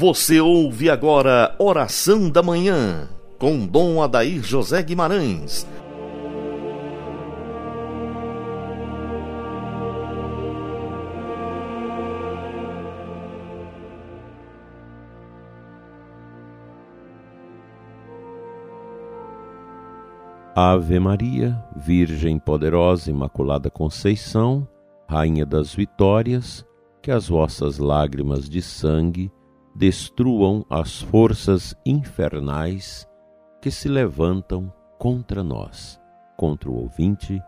Você 0.00 0.40
ouve 0.40 0.88
agora 0.88 1.54
Oração 1.58 2.30
da 2.30 2.42
Manhã, 2.42 3.06
com 3.38 3.66
Dom 3.66 4.02
Adair 4.02 4.42
José 4.42 4.82
Guimarães. 4.82 5.66
Ave 20.56 20.98
Maria, 20.98 21.62
Virgem 21.76 22.38
poderosa, 22.38 23.10
Imaculada 23.10 23.68
Conceição, 23.68 24.66
Rainha 25.06 25.44
das 25.44 25.74
Vitórias, 25.74 26.64
que 27.02 27.10
as 27.10 27.28
vossas 27.28 27.76
lágrimas 27.76 28.48
de 28.48 28.62
sangue 28.62 29.30
destruam 29.74 30.64
as 30.68 31.00
forças 31.00 31.74
infernais 31.84 33.08
que 33.60 33.70
se 33.70 33.88
levantam 33.88 34.72
contra 34.98 35.42
nós, 35.42 36.00
contra 36.36 36.70
o 36.70 36.74
ouvinte 36.74 37.40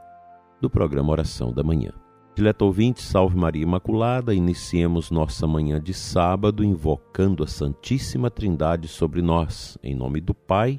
do 0.61 0.71
programa 0.71 1.13
Oração 1.13 1.53
da 1.53 1.63
Manhã. 1.63 1.93
Dileto 2.35 2.65
ouvinte, 2.65 3.03
salve 3.03 3.37
Maria 3.37 3.63
Imaculada, 3.63 4.35
iniciemos 4.35 5.11
nossa 5.11 5.47
manhã 5.47 5.79
de 5.79 5.93
sábado 5.93 6.65
invocando 6.65 7.45
a 7.45 7.47
Santíssima 7.47 8.31
Trindade 8.31 8.89
sobre 8.89 9.21
nós, 9.21 9.77
em 9.83 9.95
nome 9.95 10.19
do 10.21 10.33
Pai, 10.33 10.79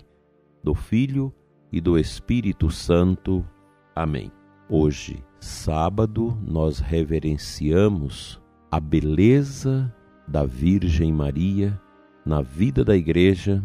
do 0.63 0.73
Filho 0.73 1.31
e 1.71 1.79
do 1.79 1.97
Espírito 1.99 2.71
Santo. 2.71 3.45
Amém. 3.95 4.31
Hoje, 4.67 5.23
sábado, 5.39 6.35
nós 6.41 6.79
reverenciamos 6.79 8.41
a 8.71 8.79
beleza 8.79 9.93
da 10.27 10.45
Virgem 10.45 11.11
Maria 11.11 11.79
na 12.25 12.41
vida 12.41 12.83
da 12.83 12.95
Igreja 12.95 13.63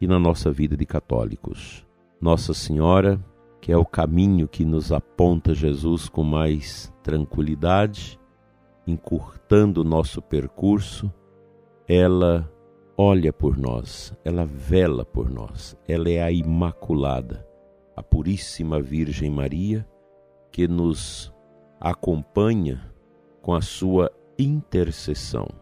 e 0.00 0.06
na 0.06 0.18
nossa 0.18 0.50
vida 0.50 0.76
de 0.76 0.84
católicos. 0.84 1.86
Nossa 2.20 2.52
Senhora, 2.52 3.20
que 3.60 3.70
é 3.70 3.76
o 3.76 3.84
caminho 3.84 4.48
que 4.48 4.64
nos 4.64 4.90
aponta 4.90 5.54
Jesus 5.54 6.08
com 6.08 6.24
mais 6.24 6.92
tranquilidade, 7.02 8.18
encurtando 8.86 9.82
o 9.82 9.84
nosso 9.84 10.20
percurso, 10.20 11.12
ela 11.86 12.50
olha 12.96 13.32
por 13.32 13.56
nós, 13.56 14.12
ela 14.24 14.44
vela 14.44 15.04
por 15.04 15.30
nós, 15.30 15.76
ela 15.86 16.10
é 16.10 16.20
a 16.20 16.32
Imaculada, 16.32 17.46
a 17.96 18.02
Puríssima 18.02 18.80
Virgem 18.80 19.30
Maria, 19.30 19.86
que 20.50 20.66
nos 20.66 21.32
acompanha 21.80 22.92
com 23.40 23.54
a 23.54 23.60
sua 23.60 24.10
intercessão 24.38 25.61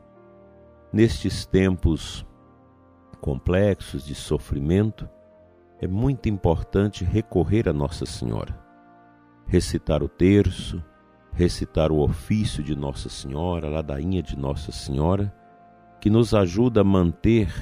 nestes 0.92 1.46
tempos 1.46 2.26
complexos 3.20 4.04
de 4.04 4.14
sofrimento, 4.14 5.08
é 5.80 5.86
muito 5.86 6.28
importante 6.28 7.04
recorrer 7.04 7.68
a 7.68 7.72
Nossa 7.72 8.04
Senhora. 8.04 8.58
Recitar 9.46 10.02
o 10.02 10.08
terço, 10.08 10.82
recitar 11.32 11.92
o 11.92 12.00
ofício 12.00 12.62
de 12.62 12.74
Nossa 12.74 13.08
Senhora, 13.08 13.68
a 13.68 13.70
ladainha 13.70 14.22
de 14.22 14.36
Nossa 14.36 14.72
Senhora, 14.72 15.34
que 16.00 16.10
nos 16.10 16.34
ajuda 16.34 16.80
a 16.80 16.84
manter 16.84 17.52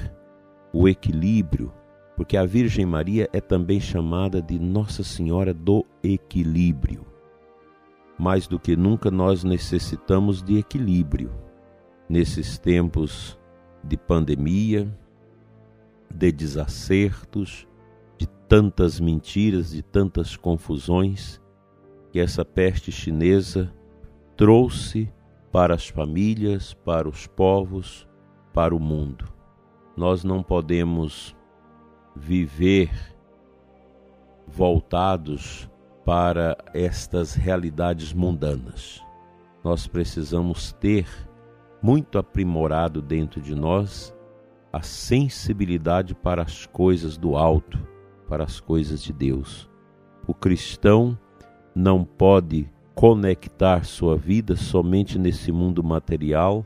o 0.73 0.87
equilíbrio, 0.87 1.71
porque 2.15 2.35
a 2.35 2.45
Virgem 2.45 2.85
Maria 2.85 3.29
é 3.31 3.39
também 3.39 3.79
chamada 3.79 4.41
de 4.41 4.59
Nossa 4.59 5.03
Senhora 5.03 5.53
do 5.53 5.85
Equilíbrio. 6.03 7.05
Mais 8.17 8.47
do 8.47 8.59
que 8.59 8.75
nunca 8.75 9.09
nós 9.09 9.43
necessitamos 9.43 10.43
de 10.43 10.57
equilíbrio 10.57 11.48
nesses 12.09 12.57
tempos 12.57 13.39
de 13.83 13.95
pandemia, 13.95 14.91
de 16.13 16.31
desacertos, 16.31 17.67
de 18.17 18.27
tantas 18.27 18.99
mentiras, 18.99 19.69
de 19.69 19.83
tantas 19.83 20.35
confusões 20.35 21.39
que 22.11 22.19
essa 22.19 22.43
peste 22.43 22.91
chinesa 22.91 23.71
trouxe 24.35 25.13
para 25.51 25.75
as 25.75 25.87
famílias, 25.87 26.73
para 26.73 27.07
os 27.07 27.27
povos, 27.27 28.07
para 28.53 28.75
o 28.75 28.79
mundo. 28.79 29.25
Nós 29.95 30.23
não 30.23 30.41
podemos 30.41 31.35
viver 32.15 32.89
voltados 34.47 35.69
para 36.03 36.57
estas 36.73 37.35
realidades 37.35 38.13
mundanas. 38.13 39.03
Nós 39.63 39.87
precisamos 39.87 40.71
ter 40.73 41.07
muito 41.81 42.17
aprimorado 42.17 43.01
dentro 43.01 43.41
de 43.41 43.55
nós 43.55 44.13
a 44.71 44.81
sensibilidade 44.81 46.13
para 46.13 46.41
as 46.43 46.65
coisas 46.65 47.17
do 47.17 47.35
alto, 47.35 47.79
para 48.27 48.43
as 48.43 48.59
coisas 48.59 49.01
de 49.01 49.11
Deus. 49.11 49.69
O 50.27 50.33
cristão 50.33 51.17
não 51.73 52.03
pode 52.03 52.69
conectar 52.93 53.85
sua 53.85 54.15
vida 54.15 54.55
somente 54.55 55.17
nesse 55.17 55.51
mundo 55.51 55.83
material, 55.83 56.65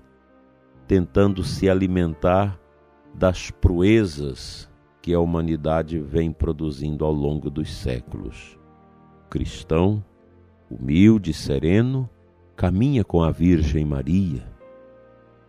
tentando 0.88 1.44
se 1.44 1.70
alimentar 1.70 2.60
das 3.14 3.52
proezas 3.52 4.70
que 5.02 5.14
a 5.14 5.20
humanidade 5.20 6.00
vem 6.00 6.32
produzindo 6.32 7.06
ao 7.06 7.14
longo 7.14 7.50
dos 7.50 7.72
séculos. 7.72 8.58
O 9.26 9.30
cristão, 9.30 10.04
humilde, 10.70 11.34
sereno, 11.34 12.10
caminha 12.56 13.04
com 13.04 13.22
a 13.22 13.32
Virgem 13.32 13.86
Maria 13.86 14.53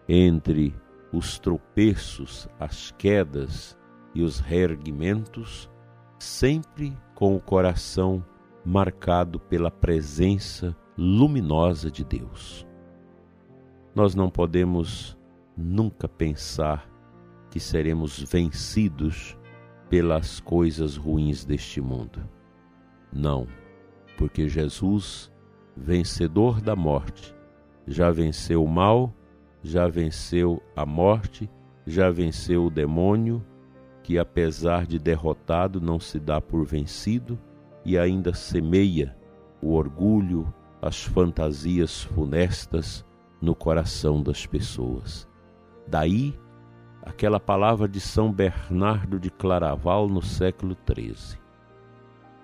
entre 0.09 0.75
os 1.13 1.39
tropeços, 1.39 2.49
as 2.59 2.91
quedas 2.93 3.79
e 4.15 4.23
os 4.23 4.39
reerguimentos, 4.39 5.71
sempre 6.19 6.97
com 7.15 7.37
o 7.37 7.41
coração 7.41 8.25
marcado 8.65 9.39
pela 9.39 9.71
presença 9.71 10.77
luminosa 10.97 11.91
de 11.91 12.05
Deus. 12.05 12.67
Nós 13.95 14.15
não 14.15 14.29
podemos 14.29 15.17
nunca 15.57 16.09
pensar 16.09 16.89
que 17.51 17.61
seremos 17.61 18.19
vencidos 18.21 19.39
pelas 19.89 20.41
coisas 20.41 20.97
ruins 20.97 21.45
deste 21.45 21.81
mundo. 21.81 22.29
Não, 23.13 23.47
porque 24.19 24.49
Jesus, 24.49 25.31
vencedor 25.77 26.61
da 26.61 26.75
morte, 26.75 27.35
já 27.87 28.11
venceu 28.11 28.65
o 28.65 28.69
mal 28.69 29.15
já 29.65 29.89
venceu 29.89 30.63
a 30.77 30.85
morte, 30.85 31.51
já 31.87 32.11
venceu 32.11 32.67
o 32.67 32.71
demônio, 32.71 33.43
que 34.03 34.19
apesar 34.19 34.87
de 34.87 34.99
derrotado 34.99 35.81
não 35.81 35.99
se 35.99 36.21
dá 36.21 36.39
por 36.39 36.67
vencido 36.67 37.39
e 37.83 37.97
ainda 37.97 38.35
semeia 38.35 39.17
o 39.63 39.73
orgulho, 39.73 40.53
as 40.83 41.03
fantasias 41.03 42.03
funestas 42.03 43.03
no 43.41 43.55
coração 43.55 44.23
das 44.23 44.45
pessoas. 44.45 45.27
Daí 45.89 46.39
aquela 47.03 47.41
palavra 47.41 47.89
de 47.89 48.01
São 48.01 48.31
Bernardo 48.31 49.19
de 49.19 49.31
Claraval 49.31 50.09
no 50.09 50.21
século 50.21 50.77
XIII. 50.87 51.39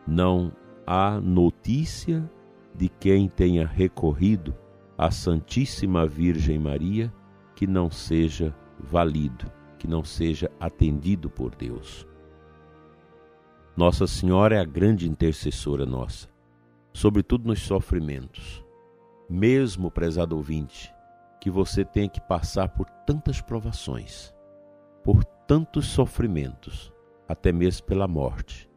Não 0.06 0.52
há 0.86 1.20
notícia 1.20 2.28
de 2.74 2.88
quem 2.88 3.28
tenha 3.28 3.66
recorrido 3.66 4.54
à 5.00 5.10
Santíssima 5.10 6.06
Virgem 6.06 6.58
Maria 6.58 7.10
que 7.54 7.66
não 7.66 7.90
seja 7.90 8.54
valido, 8.78 9.50
que 9.78 9.88
não 9.88 10.04
seja 10.04 10.50
atendido 10.60 11.30
por 11.30 11.54
Deus. 11.54 12.06
Nossa 13.74 14.06
Senhora 14.06 14.56
é 14.56 14.58
a 14.60 14.64
grande 14.64 15.08
intercessora 15.08 15.86
nossa, 15.86 16.28
sobretudo 16.92 17.48
nos 17.48 17.62
sofrimentos. 17.62 18.62
Mesmo, 19.26 19.90
prezado 19.90 20.36
ouvinte, 20.36 20.92
que 21.40 21.48
você 21.48 21.82
tenha 21.82 22.08
que 22.10 22.20
passar 22.20 22.68
por 22.68 22.84
tantas 23.06 23.40
provações, 23.40 24.34
por 25.02 25.24
tantos 25.24 25.86
sofrimentos, 25.86 26.92
até 27.26 27.50
mesmo 27.50 27.86
pela 27.86 28.06
morte. 28.06 28.68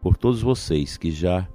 Por 0.00 0.16
todos 0.16 0.40
vocês 0.40 0.96
que 0.96 1.10
já 1.10 1.46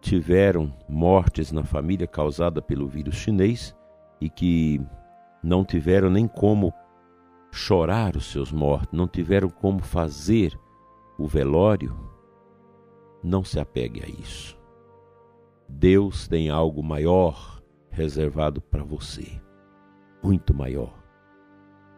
tiveram 0.00 0.72
mortes 0.88 1.52
na 1.52 1.64
família 1.64 2.06
causada 2.06 2.62
pelo 2.62 2.88
vírus 2.88 3.16
chinês 3.16 3.74
e 4.20 4.28
que 4.30 4.80
não 5.42 5.64
tiveram 5.64 6.10
nem 6.10 6.26
como 6.26 6.72
chorar 7.50 8.16
os 8.16 8.30
seus 8.30 8.52
mortos, 8.52 8.96
não 8.96 9.08
tiveram 9.08 9.48
como 9.48 9.80
fazer 9.80 10.58
o 11.18 11.26
velório, 11.26 11.96
não 13.22 13.42
se 13.42 13.58
apegue 13.58 14.02
a 14.02 14.08
isso. 14.08 14.58
Deus 15.68 16.28
tem 16.28 16.48
algo 16.48 16.82
maior 16.82 17.62
reservado 17.90 18.60
para 18.60 18.82
você, 18.82 19.40
muito 20.22 20.54
maior. 20.54 20.94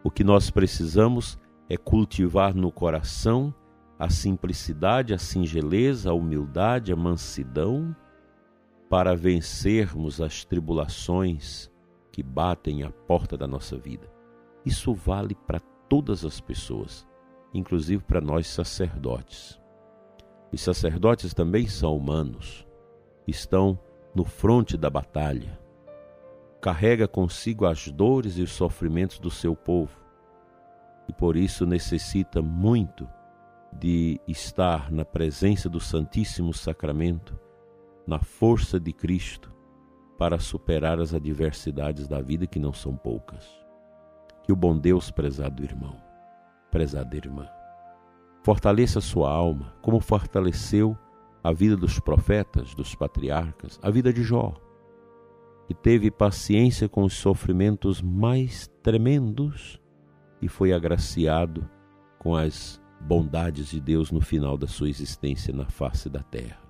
O 0.03 0.11
que 0.11 0.25
nós 0.25 0.51
precisamos 0.51 1.39
é 1.69 1.77
cultivar 1.77 2.55
no 2.55 2.73
coração 2.73 3.55
a 4.01 4.09
simplicidade, 4.09 5.13
a 5.13 5.19
singeleza, 5.19 6.11
a 6.11 6.15
humildade, 6.15 6.91
a 6.91 6.97
mansidão, 6.97 7.95
para 8.89 9.15
vencermos 9.15 10.23
as 10.23 10.43
tribulações 10.43 11.71
que 12.11 12.23
batem 12.23 12.83
à 12.83 12.91
porta 12.91 13.37
da 13.37 13.47
nossa 13.47 13.77
vida. 13.77 14.11
Isso 14.65 14.95
vale 14.95 15.35
para 15.35 15.61
todas 15.87 16.25
as 16.25 16.41
pessoas, 16.41 17.07
inclusive 17.53 18.03
para 18.03 18.23
nós 18.23 18.47
sacerdotes. 18.47 19.61
Os 20.51 20.63
sacerdotes 20.63 21.35
também 21.35 21.69
são 21.69 21.95
humanos, 21.95 22.67
estão 23.29 23.79
no 24.15 24.25
fronte 24.25 24.79
da 24.79 24.89
batalha. 24.89 25.61
Carrega 26.59 27.07
consigo 27.07 27.67
as 27.67 27.89
dores 27.89 28.39
e 28.39 28.43
os 28.43 28.53
sofrimentos 28.53 29.19
do 29.19 29.31
seu 29.31 29.55
povo 29.55 30.01
e 31.07 31.13
por 31.13 31.37
isso 31.37 31.67
necessita 31.67 32.41
muito 32.41 33.07
de 33.73 34.21
estar 34.27 34.91
na 34.91 35.05
presença 35.05 35.69
do 35.69 35.81
Santíssimo 35.81 36.53
Sacramento, 36.53 37.39
na 38.07 38.19
força 38.19 38.81
de 38.81 38.93
Cristo, 38.93 39.53
para 40.19 40.39
superar 40.39 41.01
as 41.01 41.15
adversidades 41.15 42.07
da 42.07 42.21
vida 42.21 42.47
que 42.47 42.59
não 42.59 42.73
são 42.73 42.97
poucas. 42.97 43.49
Que 44.43 44.53
o 44.53 44.57
bom 44.57 44.77
Deus, 44.77 45.11
prezado 45.11 45.63
irmão, 45.63 45.97
prezada 46.71 47.17
irmã, 47.17 47.49
fortaleça 48.43 49.01
sua 49.01 49.31
alma, 49.31 49.75
como 49.81 50.01
fortaleceu 50.01 50.97
a 51.43 51.53
vida 51.53 51.77
dos 51.77 51.99
profetas, 51.99 52.75
dos 52.75 52.95
patriarcas, 52.95 53.79
a 53.83 53.91
vida 53.91 54.13
de 54.13 54.23
Jó, 54.23 54.55
que 55.67 55.75
teve 55.75 56.11
paciência 56.11 56.89
com 56.89 57.05
os 57.05 57.15
sofrimentos 57.15 58.03
mais 58.03 58.67
tremendos 58.83 59.81
e 60.43 60.49
foi 60.49 60.73
agraciado 60.73 61.69
com 62.19 62.35
as 62.35 62.80
bondades 63.01 63.69
de 63.69 63.81
Deus 63.81 64.11
no 64.11 64.21
final 64.21 64.57
da 64.57 64.67
sua 64.67 64.89
existência 64.89 65.53
na 65.53 65.67
face 65.67 66.09
da 66.09 66.23
terra. 66.23 66.61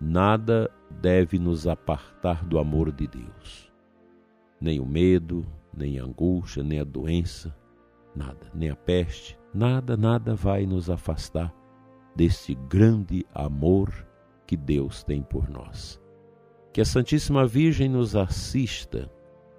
Nada 0.00 0.70
deve 1.00 1.38
nos 1.38 1.66
apartar 1.66 2.44
do 2.44 2.58
amor 2.58 2.92
de 2.92 3.06
Deus. 3.06 3.72
Nem 4.60 4.80
o 4.80 4.86
medo, 4.86 5.46
nem 5.72 5.98
a 5.98 6.04
angústia, 6.04 6.62
nem 6.62 6.80
a 6.80 6.84
doença, 6.84 7.54
nada, 8.14 8.50
nem 8.54 8.70
a 8.70 8.76
peste, 8.76 9.38
nada, 9.52 9.96
nada 9.96 10.34
vai 10.34 10.66
nos 10.66 10.90
afastar 10.90 11.54
desse 12.14 12.54
grande 12.54 13.24
amor 13.34 14.06
que 14.46 14.56
Deus 14.56 15.02
tem 15.02 15.22
por 15.22 15.48
nós. 15.48 16.00
Que 16.72 16.80
a 16.80 16.84
Santíssima 16.84 17.46
Virgem 17.46 17.88
nos 17.88 18.14
assista 18.16 19.10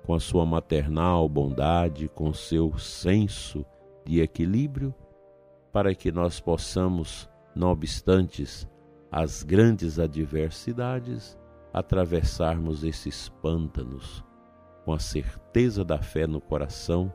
com 0.06 0.14
a 0.14 0.20
sua 0.20 0.46
maternal 0.46 1.28
bondade, 1.28 2.08
com 2.10 2.32
seu 2.34 2.78
senso 2.78 3.66
de 4.06 4.22
equilíbrio, 4.22 4.94
para 5.76 5.94
que 5.94 6.10
nós 6.10 6.40
possamos, 6.40 7.30
não 7.54 7.70
obstantes 7.70 8.66
as 9.12 9.44
grandes 9.44 10.00
adversidades, 10.00 11.38
atravessarmos 11.74 12.86
esses 12.86 13.28
pântanos 13.28 14.24
com 14.86 14.94
a 14.94 15.00
certeza 15.00 15.84
da 15.84 16.02
fé 16.02 16.26
no 16.26 16.40
coração, 16.40 17.14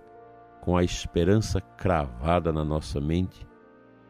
com 0.60 0.76
a 0.76 0.84
esperança 0.84 1.58
cravada 1.58 2.52
na 2.52 2.62
nossa 2.62 3.00
mente 3.00 3.48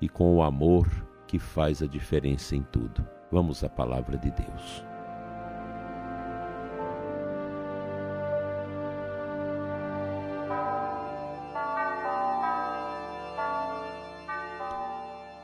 e 0.00 0.08
com 0.08 0.34
o 0.34 0.42
amor 0.42 0.88
que 1.28 1.38
faz 1.38 1.80
a 1.80 1.86
diferença 1.86 2.56
em 2.56 2.62
tudo. 2.72 3.06
Vamos 3.30 3.62
à 3.62 3.68
palavra 3.68 4.18
de 4.18 4.32
Deus. 4.32 4.89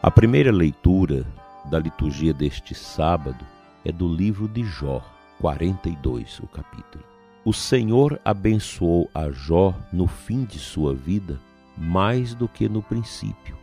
A 0.07 0.11
primeira 0.13 0.53
leitura 0.53 1.27
da 1.69 1.81
liturgia 1.81 2.33
deste 2.33 2.77
sábado 2.77 3.45
é 3.85 3.91
do 3.91 4.07
livro 4.07 4.47
de 4.47 4.63
Jó, 4.63 5.03
42, 5.41 6.39
o 6.39 6.47
capítulo. 6.47 7.03
O 7.45 7.53
Senhor 7.53 8.21
abençoou 8.25 9.11
a 9.13 9.33
Jó 9.33 9.75
no 9.93 10.07
fim 10.07 10.45
de 10.45 10.61
sua 10.61 10.95
vida 10.95 11.41
mais 11.77 12.37
do 12.37 12.47
que 12.47 12.69
no 12.69 12.85
princípio. 12.85 13.57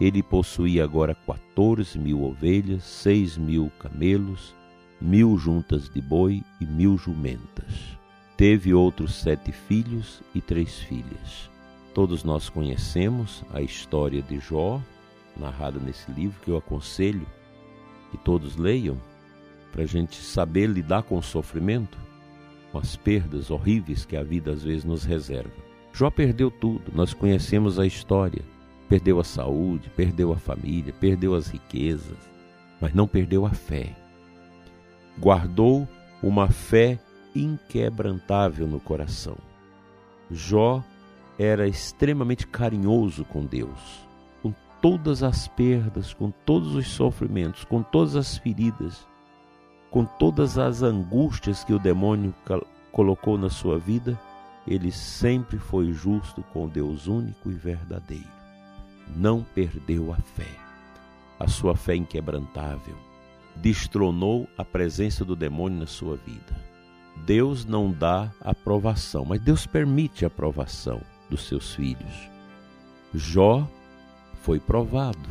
Ele 0.00 0.22
possuía 0.22 0.84
agora 0.84 1.16
14 1.16 1.98
mil 1.98 2.22
ovelhas, 2.22 2.84
seis 2.84 3.36
mil 3.36 3.68
camelos, 3.80 4.54
mil 5.00 5.36
juntas 5.36 5.88
de 5.88 6.00
boi 6.00 6.44
e 6.60 6.64
mil 6.64 6.96
jumentas. 6.96 7.98
Teve 8.36 8.72
outros 8.72 9.16
sete 9.16 9.50
filhos 9.50 10.22
e 10.32 10.40
três 10.40 10.78
filhas. 10.78 11.50
Todos 11.92 12.22
nós 12.22 12.48
conhecemos 12.48 13.42
a 13.52 13.60
história 13.60 14.22
de 14.22 14.38
Jó, 14.38 14.80
narrada 15.36 15.78
nesse 15.78 16.10
livro, 16.10 16.40
que 16.42 16.50
eu 16.50 16.56
aconselho 16.56 17.26
que 18.10 18.18
todos 18.18 18.56
leiam, 18.56 19.00
para 19.70 19.82
a 19.82 19.86
gente 19.86 20.16
saber 20.16 20.66
lidar 20.66 21.02
com 21.02 21.16
o 21.16 21.22
sofrimento, 21.22 21.98
com 22.70 22.78
as 22.78 22.94
perdas 22.94 23.50
horríveis 23.50 24.04
que 24.04 24.16
a 24.16 24.22
vida 24.22 24.52
às 24.52 24.62
vezes 24.62 24.84
nos 24.84 25.04
reserva. 25.04 25.54
Jó 25.94 26.10
perdeu 26.10 26.50
tudo, 26.50 26.92
nós 26.94 27.14
conhecemos 27.14 27.78
a 27.78 27.86
história. 27.86 28.42
Perdeu 28.88 29.18
a 29.18 29.24
saúde, 29.24 29.88
perdeu 29.96 30.32
a 30.32 30.36
família, 30.36 30.92
perdeu 30.92 31.34
as 31.34 31.48
riquezas, 31.48 32.18
mas 32.78 32.92
não 32.92 33.08
perdeu 33.08 33.46
a 33.46 33.50
fé. 33.50 33.96
Guardou 35.18 35.88
uma 36.22 36.48
fé 36.48 36.98
inquebrantável 37.34 38.66
no 38.66 38.78
coração. 38.78 39.38
Jó 40.30 40.84
era 41.38 41.66
extremamente 41.66 42.46
carinhoso 42.46 43.24
com 43.24 43.46
Deus 43.46 44.11
todas 44.82 45.22
as 45.22 45.46
perdas, 45.46 46.12
com 46.12 46.32
todos 46.44 46.74
os 46.74 46.88
sofrimentos, 46.88 47.64
com 47.64 47.82
todas 47.84 48.16
as 48.16 48.36
feridas, 48.36 49.06
com 49.90 50.04
todas 50.04 50.58
as 50.58 50.82
angústias 50.82 51.62
que 51.62 51.72
o 51.72 51.78
demônio 51.78 52.34
colocou 52.90 53.38
na 53.38 53.48
sua 53.48 53.78
vida, 53.78 54.18
ele 54.66 54.90
sempre 54.90 55.56
foi 55.56 55.92
justo 55.92 56.42
com 56.52 56.68
Deus 56.68 57.06
único 57.06 57.48
e 57.48 57.54
verdadeiro. 57.54 58.28
Não 59.16 59.44
perdeu 59.54 60.12
a 60.12 60.16
fé, 60.16 60.50
a 61.38 61.46
sua 61.46 61.76
fé 61.76 61.94
inquebrantável. 61.94 62.96
Destronou 63.54 64.48
a 64.58 64.64
presença 64.64 65.24
do 65.24 65.36
demônio 65.36 65.78
na 65.78 65.86
sua 65.86 66.16
vida. 66.16 66.60
Deus 67.24 67.64
não 67.64 67.92
dá 67.92 68.32
aprovação, 68.40 69.24
mas 69.24 69.40
Deus 69.40 69.64
permite 69.64 70.24
a 70.24 70.28
aprovação 70.28 71.00
dos 71.30 71.46
seus 71.46 71.74
filhos. 71.74 72.28
Jó 73.14 73.68
foi 74.42 74.58
provado, 74.58 75.28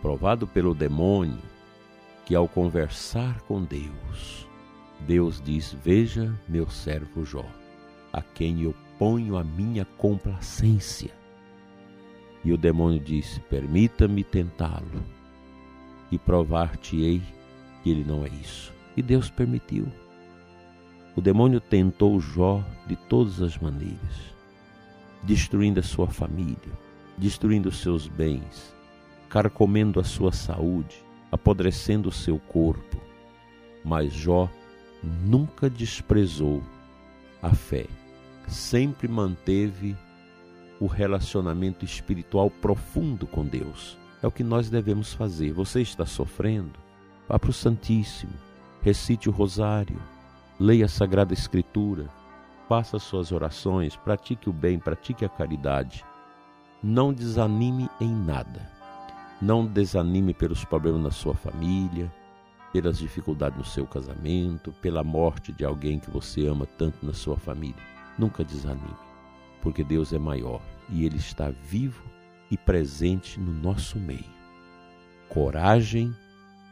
provado 0.00 0.46
pelo 0.46 0.74
demônio, 0.74 1.38
que 2.24 2.34
ao 2.34 2.48
conversar 2.48 3.42
com 3.42 3.62
Deus, 3.62 4.48
Deus 5.00 5.42
diz: 5.42 5.76
Veja 5.84 6.34
meu 6.48 6.68
servo 6.70 7.24
Jó, 7.24 7.44
a 8.10 8.22
quem 8.22 8.62
eu 8.62 8.74
ponho 8.98 9.36
a 9.36 9.44
minha 9.44 9.84
complacência. 9.98 11.10
E 12.42 12.50
o 12.50 12.56
demônio 12.56 12.98
disse: 12.98 13.40
Permita-me 13.40 14.24
tentá-lo 14.24 15.04
e 16.10 16.18
provar-te-ei 16.18 17.20
que 17.82 17.90
ele 17.90 18.04
não 18.04 18.24
é 18.24 18.28
isso. 18.28 18.72
E 18.96 19.02
Deus 19.02 19.28
permitiu. 19.28 19.86
O 21.14 21.20
demônio 21.20 21.60
tentou 21.60 22.18
Jó 22.20 22.64
de 22.86 22.96
todas 22.96 23.42
as 23.42 23.58
maneiras, 23.58 24.34
destruindo 25.22 25.80
a 25.80 25.82
sua 25.82 26.08
família, 26.08 26.83
destruindo 27.16 27.70
seus 27.70 28.08
bens, 28.08 28.74
carcomendo 29.28 30.00
a 30.00 30.04
sua 30.04 30.32
saúde, 30.32 31.04
apodrecendo 31.30 32.08
o 32.08 32.12
seu 32.12 32.38
corpo. 32.38 33.00
Mas 33.84 34.12
Jó 34.12 34.48
nunca 35.02 35.68
desprezou 35.68 36.62
a 37.42 37.54
fé, 37.54 37.86
sempre 38.48 39.06
manteve 39.06 39.96
o 40.80 40.86
relacionamento 40.86 41.84
espiritual 41.84 42.50
profundo 42.50 43.26
com 43.26 43.44
Deus. 43.44 43.96
É 44.22 44.26
o 44.26 44.32
que 44.32 44.42
nós 44.42 44.70
devemos 44.70 45.12
fazer. 45.12 45.52
Você 45.52 45.82
está 45.82 46.06
sofrendo? 46.06 46.78
Vá 47.28 47.38
para 47.38 47.50
o 47.50 47.54
Santíssimo, 47.54 48.32
recite 48.82 49.28
o 49.28 49.32
Rosário, 49.32 50.00
leia 50.58 50.86
a 50.86 50.88
Sagrada 50.88 51.32
Escritura, 51.32 52.08
faça 52.68 52.98
suas 52.98 53.32
orações, 53.32 53.96
pratique 53.96 54.48
o 54.48 54.52
bem, 54.52 54.78
pratique 54.78 55.24
a 55.24 55.28
caridade 55.28 56.04
não 56.84 57.14
desanime 57.14 57.88
em 57.98 58.14
nada. 58.14 58.60
Não 59.40 59.64
desanime 59.64 60.34
pelos 60.34 60.66
problemas 60.66 61.02
na 61.02 61.10
sua 61.10 61.34
família, 61.34 62.12
pelas 62.74 62.98
dificuldades 62.98 63.56
no 63.56 63.64
seu 63.64 63.86
casamento, 63.86 64.70
pela 64.82 65.02
morte 65.02 65.50
de 65.50 65.64
alguém 65.64 65.98
que 65.98 66.10
você 66.10 66.46
ama 66.46 66.66
tanto 66.66 67.04
na 67.04 67.14
sua 67.14 67.38
família. 67.38 67.82
Nunca 68.18 68.44
desanime, 68.44 68.94
porque 69.62 69.82
Deus 69.82 70.12
é 70.12 70.18
maior 70.18 70.60
e 70.90 71.06
Ele 71.06 71.16
está 71.16 71.50
vivo 71.50 72.04
e 72.50 72.56
presente 72.58 73.40
no 73.40 73.52
nosso 73.52 73.98
meio. 73.98 74.34
Coragem, 75.30 76.14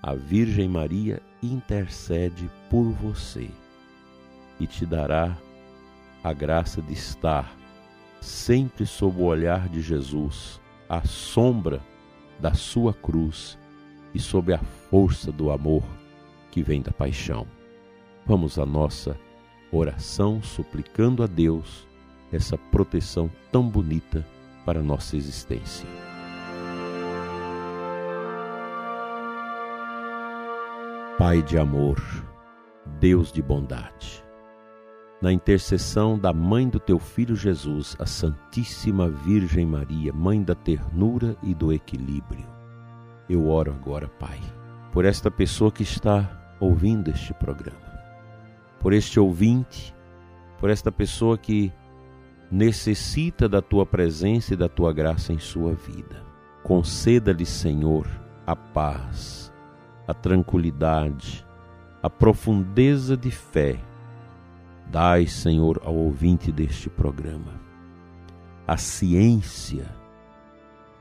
a 0.02 0.14
Virgem 0.14 0.68
Maria 0.68 1.22
intercede 1.42 2.50
por 2.68 2.84
você 2.92 3.50
e 4.60 4.66
te 4.66 4.84
dará 4.84 5.34
a 6.22 6.34
graça 6.34 6.82
de 6.82 6.92
estar 6.92 7.61
sempre 8.22 8.86
sob 8.86 9.20
o 9.20 9.24
olhar 9.24 9.68
de 9.68 9.82
Jesus, 9.82 10.60
à 10.88 11.02
sombra 11.02 11.82
da 12.38 12.54
sua 12.54 12.94
cruz 12.94 13.58
e 14.14 14.20
sob 14.20 14.54
a 14.54 14.58
força 14.58 15.32
do 15.32 15.50
amor 15.50 15.82
que 16.50 16.62
vem 16.62 16.80
da 16.80 16.92
paixão. 16.92 17.46
Vamos 18.24 18.60
à 18.60 18.64
nossa 18.64 19.18
oração 19.72 20.40
suplicando 20.40 21.24
a 21.24 21.26
Deus 21.26 21.86
essa 22.30 22.56
proteção 22.56 23.28
tão 23.50 23.68
bonita 23.68 24.24
para 24.64 24.78
a 24.78 24.82
nossa 24.82 25.16
existência. 25.16 25.88
Pai 31.18 31.42
de 31.42 31.58
amor, 31.58 32.00
Deus 33.00 33.32
de 33.32 33.42
bondade, 33.42 34.24
na 35.22 35.32
intercessão 35.32 36.18
da 36.18 36.32
mãe 36.32 36.68
do 36.68 36.80
teu 36.80 36.98
filho 36.98 37.36
Jesus, 37.36 37.96
a 38.00 38.04
Santíssima 38.04 39.08
Virgem 39.08 39.64
Maria, 39.64 40.12
mãe 40.12 40.42
da 40.42 40.54
ternura 40.54 41.36
e 41.44 41.54
do 41.54 41.72
equilíbrio, 41.72 42.44
eu 43.28 43.48
oro 43.48 43.72
agora, 43.72 44.08
Pai, 44.08 44.40
por 44.90 45.04
esta 45.04 45.30
pessoa 45.30 45.70
que 45.70 45.84
está 45.84 46.56
ouvindo 46.58 47.08
este 47.08 47.32
programa, 47.32 47.78
por 48.80 48.92
este 48.92 49.20
ouvinte, 49.20 49.94
por 50.58 50.68
esta 50.68 50.90
pessoa 50.90 51.38
que 51.38 51.72
necessita 52.50 53.48
da 53.48 53.62
tua 53.62 53.86
presença 53.86 54.54
e 54.54 54.56
da 54.56 54.68
tua 54.68 54.92
graça 54.92 55.32
em 55.32 55.38
sua 55.38 55.72
vida. 55.72 56.20
Conceda-lhe, 56.64 57.46
Senhor, 57.46 58.06
a 58.46 58.56
paz, 58.56 59.52
a 60.06 60.12
tranquilidade, 60.12 61.46
a 62.02 62.10
profundeza 62.10 63.16
de 63.16 63.30
fé. 63.30 63.78
Dai, 64.90 65.26
Senhor, 65.26 65.80
ao 65.84 65.94
ouvinte 65.94 66.52
deste 66.52 66.90
programa 66.90 67.62
a 68.66 68.76
ciência 68.76 69.84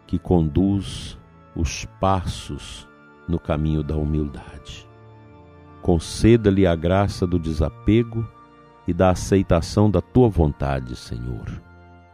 que 0.07 0.17
conduz 0.17 1.17
os 1.55 1.85
passos 1.99 2.87
no 3.27 3.39
caminho 3.39 3.83
da 3.83 3.95
humildade. 3.95 4.87
Conceda-lhe 5.81 6.67
a 6.67 6.75
graça 6.75 7.25
do 7.25 7.39
desapego 7.39 8.27
e 8.87 8.93
da 8.93 9.11
aceitação 9.11 9.89
da 9.89 10.01
tua 10.01 10.27
vontade, 10.27 10.95
Senhor. 10.95 11.61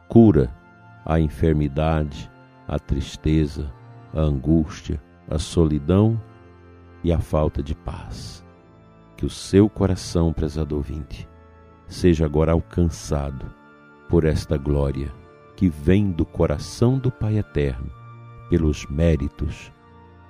Cura 0.07 0.53
a 1.05 1.19
enfermidade, 1.19 2.29
a 2.67 2.77
tristeza, 2.77 3.73
a 4.13 4.21
angústia, 4.21 5.01
a 5.29 5.39
solidão 5.39 6.21
e 7.03 7.11
a 7.11 7.19
falta 7.19 7.63
de 7.63 7.73
paz. 7.73 8.45
Que 9.15 9.25
o 9.25 9.29
seu 9.29 9.67
coração, 9.67 10.31
prezado 10.31 10.75
ouvinte, 10.75 11.27
seja 11.87 12.25
agora 12.25 12.51
alcançado 12.51 13.45
por 14.09 14.25
esta 14.25 14.57
glória 14.57 15.11
que 15.55 15.69
vem 15.69 16.11
do 16.11 16.25
coração 16.25 16.97
do 16.97 17.11
Pai 17.11 17.37
Eterno, 17.37 17.91
pelos 18.49 18.85
méritos 18.85 19.71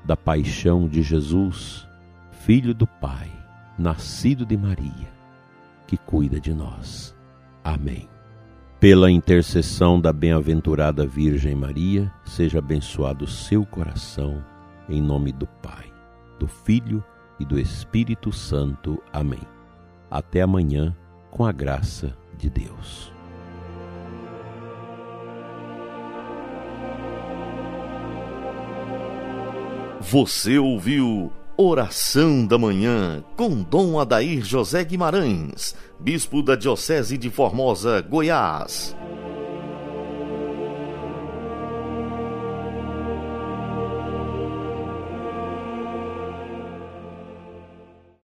da 0.05 0.15
paixão 0.15 0.87
de 0.87 1.01
Jesus, 1.01 1.87
Filho 2.31 2.73
do 2.73 2.87
Pai, 2.87 3.29
nascido 3.77 4.45
de 4.45 4.55
Maria 4.55 5.17
que 5.87 5.97
cuida 5.97 6.39
de 6.39 6.53
nós. 6.53 7.15
Amém. 7.63 8.07
Pela 8.79 9.09
intercessão 9.09 9.99
da 9.99 10.13
bem-aventurada 10.13 11.07
Virgem 11.07 11.55
Maria, 11.55 12.13
seja 12.25 12.59
abençoado 12.59 13.25
o 13.25 13.27
seu 13.27 13.65
coração, 13.65 14.43
em 14.87 15.01
nome 15.01 15.31
do 15.31 15.47
Pai, 15.47 15.91
do 16.37 16.47
Filho 16.47 17.03
e 17.39 17.45
do 17.45 17.57
Espírito 17.57 18.31
Santo. 18.31 19.01
Amém. 19.11 19.41
Até 20.11 20.41
amanhã, 20.41 20.95
com 21.38 21.46
a 21.46 21.51
graça 21.51 22.17
de 22.36 22.50
Deus. 22.50 23.13
Você 30.01 30.58
ouviu 30.58 31.32
Oração 31.56 32.46
da 32.46 32.58
Manhã 32.58 33.24
com 33.36 33.62
Dom 33.62 34.00
Adair 34.00 34.44
José 34.44 34.84
Guimarães, 34.84 35.75
Bispo 36.00 36.41
da 36.41 36.56
Diocese 36.56 37.17
de 37.17 37.29
Formosa, 37.29 38.01
Goiás. 38.01 38.96